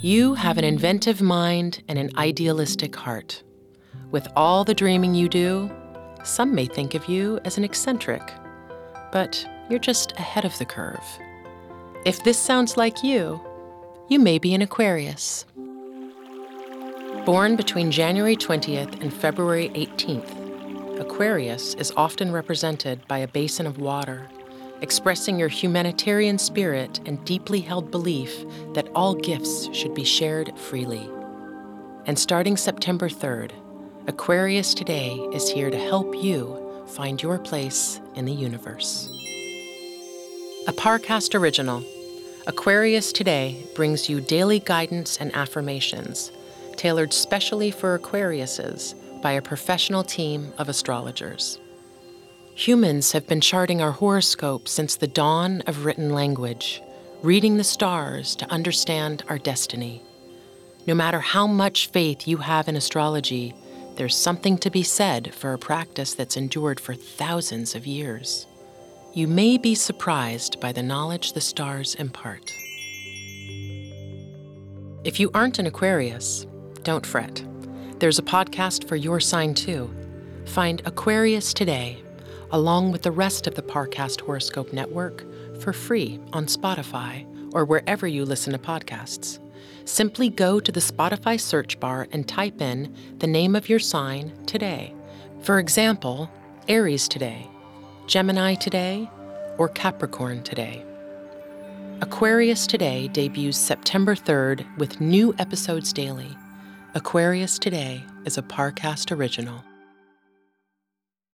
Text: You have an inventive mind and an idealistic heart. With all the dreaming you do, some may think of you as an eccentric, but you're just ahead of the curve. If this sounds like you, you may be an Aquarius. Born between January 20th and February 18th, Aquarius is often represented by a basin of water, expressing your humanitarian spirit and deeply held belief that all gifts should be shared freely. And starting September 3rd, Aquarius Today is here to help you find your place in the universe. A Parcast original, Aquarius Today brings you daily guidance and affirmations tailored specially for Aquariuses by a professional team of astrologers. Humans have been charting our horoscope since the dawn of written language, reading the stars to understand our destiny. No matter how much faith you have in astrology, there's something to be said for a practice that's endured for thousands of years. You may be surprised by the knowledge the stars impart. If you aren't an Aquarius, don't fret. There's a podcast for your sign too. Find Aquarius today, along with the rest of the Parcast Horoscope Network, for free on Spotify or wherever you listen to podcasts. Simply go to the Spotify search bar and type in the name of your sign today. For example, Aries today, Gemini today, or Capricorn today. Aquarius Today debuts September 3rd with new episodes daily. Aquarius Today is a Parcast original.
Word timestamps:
You 0.00 0.34
have 0.34 0.58
an 0.58 0.64
inventive 0.64 1.20
mind 1.20 1.82
and 1.88 1.98
an 1.98 2.10
idealistic 2.16 2.94
heart. 2.94 3.42
With 4.12 4.28
all 4.36 4.62
the 4.62 4.72
dreaming 4.72 5.16
you 5.16 5.28
do, 5.28 5.68
some 6.22 6.54
may 6.54 6.66
think 6.66 6.94
of 6.94 7.08
you 7.08 7.40
as 7.44 7.58
an 7.58 7.64
eccentric, 7.64 8.22
but 9.10 9.44
you're 9.68 9.80
just 9.80 10.12
ahead 10.12 10.44
of 10.44 10.56
the 10.58 10.64
curve. 10.64 11.02
If 12.06 12.22
this 12.22 12.38
sounds 12.38 12.76
like 12.76 13.02
you, 13.02 13.40
you 14.08 14.20
may 14.20 14.38
be 14.38 14.54
an 14.54 14.62
Aquarius. 14.62 15.44
Born 17.26 17.56
between 17.56 17.90
January 17.90 18.36
20th 18.36 19.02
and 19.02 19.12
February 19.12 19.68
18th, 19.70 21.00
Aquarius 21.00 21.74
is 21.74 21.92
often 21.96 22.30
represented 22.30 23.00
by 23.08 23.18
a 23.18 23.26
basin 23.26 23.66
of 23.66 23.78
water, 23.78 24.28
expressing 24.80 25.38
your 25.38 25.48
humanitarian 25.48 26.38
spirit 26.38 27.00
and 27.06 27.24
deeply 27.24 27.60
held 27.60 27.90
belief 27.90 28.44
that 28.74 28.88
all 28.94 29.14
gifts 29.14 29.68
should 29.74 29.94
be 29.94 30.04
shared 30.04 30.56
freely. 30.58 31.08
And 32.06 32.18
starting 32.18 32.56
September 32.56 33.08
3rd, 33.08 33.52
Aquarius 34.06 34.74
Today 34.74 35.14
is 35.32 35.50
here 35.50 35.70
to 35.70 35.78
help 35.78 36.14
you 36.16 36.84
find 36.88 37.22
your 37.22 37.38
place 37.38 38.00
in 38.14 38.24
the 38.24 38.32
universe. 38.32 39.10
A 40.66 40.72
Parcast 40.72 41.34
original, 41.34 41.84
Aquarius 42.46 43.12
Today 43.12 43.66
brings 43.74 44.08
you 44.08 44.20
daily 44.20 44.60
guidance 44.60 45.18
and 45.18 45.34
affirmations 45.34 46.32
tailored 46.76 47.12
specially 47.12 47.70
for 47.70 47.98
Aquariuses 47.98 48.94
by 49.20 49.32
a 49.32 49.42
professional 49.42 50.04
team 50.04 50.52
of 50.58 50.68
astrologers. 50.68 51.58
Humans 52.58 53.12
have 53.12 53.28
been 53.28 53.40
charting 53.40 53.80
our 53.80 53.92
horoscope 53.92 54.66
since 54.66 54.96
the 54.96 55.06
dawn 55.06 55.60
of 55.68 55.84
written 55.84 56.10
language, 56.10 56.82
reading 57.22 57.56
the 57.56 57.62
stars 57.62 58.34
to 58.34 58.50
understand 58.50 59.22
our 59.28 59.38
destiny. 59.38 60.02
No 60.84 60.92
matter 60.92 61.20
how 61.20 61.46
much 61.46 61.86
faith 61.86 62.26
you 62.26 62.38
have 62.38 62.66
in 62.66 62.74
astrology, 62.74 63.54
there's 63.94 64.16
something 64.16 64.58
to 64.58 64.70
be 64.70 64.82
said 64.82 65.32
for 65.36 65.52
a 65.52 65.58
practice 65.58 66.14
that's 66.14 66.36
endured 66.36 66.80
for 66.80 66.94
thousands 66.94 67.76
of 67.76 67.86
years. 67.86 68.48
You 69.14 69.28
may 69.28 69.56
be 69.56 69.76
surprised 69.76 70.58
by 70.58 70.72
the 70.72 70.82
knowledge 70.82 71.34
the 71.34 71.40
stars 71.40 71.94
impart. 71.94 72.52
If 75.04 75.20
you 75.20 75.30
aren't 75.32 75.60
an 75.60 75.66
Aquarius, 75.66 76.44
don't 76.82 77.06
fret. 77.06 77.40
There's 78.00 78.18
a 78.18 78.22
podcast 78.22 78.88
for 78.88 78.96
your 78.96 79.20
sign 79.20 79.54
too. 79.54 79.94
Find 80.44 80.82
Aquarius 80.84 81.54
today, 81.54 82.02
along 82.50 82.92
with 82.92 83.02
the 83.02 83.10
rest 83.10 83.46
of 83.46 83.54
the 83.54 83.62
Parcast 83.62 84.20
Horoscope 84.20 84.72
Network, 84.72 85.24
for 85.60 85.72
free 85.72 86.20
on 86.32 86.46
Spotify 86.46 87.26
or 87.52 87.64
wherever 87.64 88.06
you 88.06 88.24
listen 88.24 88.52
to 88.52 88.58
podcasts. 88.58 89.38
Simply 89.84 90.28
go 90.28 90.60
to 90.60 90.70
the 90.70 90.80
Spotify 90.80 91.40
search 91.40 91.80
bar 91.80 92.08
and 92.12 92.28
type 92.28 92.60
in 92.60 92.94
the 93.18 93.26
name 93.26 93.56
of 93.56 93.68
your 93.68 93.78
sign 93.78 94.32
today. 94.46 94.94
For 95.40 95.58
example, 95.58 96.30
Aries 96.68 97.08
today, 97.08 97.48
Gemini 98.06 98.54
today, 98.54 99.10
or 99.58 99.68
Capricorn 99.68 100.42
today. 100.42 100.84
Aquarius 102.00 102.66
Today 102.66 103.08
debuts 103.08 103.58
September 103.58 104.14
3rd 104.14 104.64
with 104.78 105.00
new 105.00 105.34
episodes 105.38 105.92
daily. 105.92 106.36
Aquarius 106.94 107.58
Today 107.58 108.04
is 108.24 108.38
a 108.38 108.42
Parcast 108.42 109.10
original. 109.10 109.64